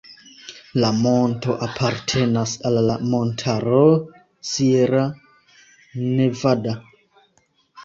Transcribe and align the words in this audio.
La 0.83 0.87
monto 1.01 1.55
apartenas 1.67 2.55
al 2.71 2.79
la 2.87 2.97
montaro 3.11 3.83
Sierra 4.55 5.05
Nevada. 6.09 6.77